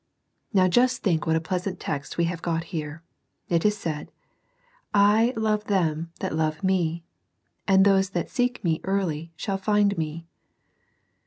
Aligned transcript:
Now 0.51 0.67
just 0.67 1.03
think 1.03 1.27
what 1.27 1.35
a 1.35 1.39
pleasant 1.39 1.79
text 1.79 2.17
we 2.17 2.23
have 2.25 2.41
got 2.41 2.63
here: 2.73 3.03
it 3.49 3.63
is 3.63 3.77
said,—" 3.77 4.11
I 4.95 5.31
love 5.35 5.65
them 5.65 6.11
that 6.21 6.33
love 6.35 6.63
Me; 6.63 7.03
and 7.67 7.85
those 7.85 8.09
that 8.09 8.27
seek 8.27 8.63
Me 8.63 8.81
early 8.83 9.31
shall 9.35 9.59
find 9.59 9.95
Me." 9.99 10.25